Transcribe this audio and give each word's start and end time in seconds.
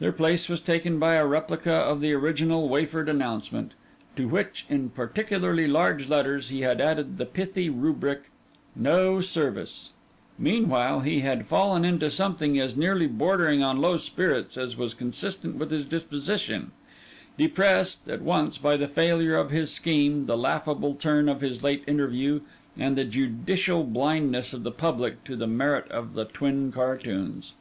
Their 0.00 0.12
place 0.12 0.50
was 0.50 0.60
taken 0.60 0.98
by 0.98 1.14
a 1.14 1.24
replica 1.26 1.72
of 1.72 2.02
the 2.02 2.12
original 2.12 2.68
wafered 2.68 3.08
announcement, 3.08 3.72
to 4.16 4.28
which, 4.28 4.66
in 4.68 4.90
particularly 4.90 5.66
large 5.66 6.10
letters, 6.10 6.50
he 6.50 6.60
had 6.60 6.78
added 6.78 7.16
the 7.16 7.24
pithy 7.24 7.70
rubric: 7.70 8.30
'No 8.76 9.22
service.' 9.22 9.88
Meanwhile 10.38 11.00
he 11.00 11.20
had 11.20 11.46
fallen 11.46 11.86
into 11.86 12.10
something 12.10 12.60
as 12.60 12.76
nearly 12.76 13.06
bordering 13.06 13.62
on 13.62 13.78
low 13.80 13.96
spirits 13.96 14.58
as 14.58 14.76
was 14.76 14.92
consistent 14.92 15.56
with 15.56 15.70
his 15.70 15.86
disposition; 15.86 16.72
depressed, 17.38 18.06
at 18.10 18.20
once 18.20 18.58
by 18.58 18.76
the 18.76 18.86
failure 18.88 19.36
of 19.36 19.50
his 19.50 19.72
scheme, 19.72 20.26
the 20.26 20.36
laughable 20.36 20.94
turn 20.94 21.30
of 21.30 21.40
his 21.40 21.62
late 21.62 21.82
interview, 21.86 22.40
and 22.78 22.94
the 22.94 23.04
judicial 23.06 23.84
blindness 23.84 24.52
of 24.52 24.64
the 24.64 24.70
public 24.70 25.24
to 25.24 25.34
the 25.34 25.46
merit 25.46 25.90
of 25.90 26.12
the 26.12 26.26
twin 26.26 26.70
cartoons. 26.70 27.54